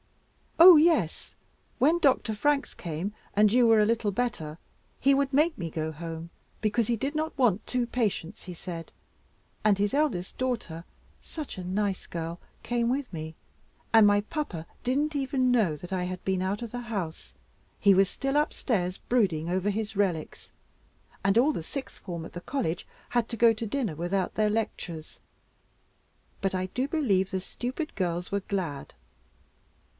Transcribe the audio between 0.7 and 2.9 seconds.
yes; when Dr. Franks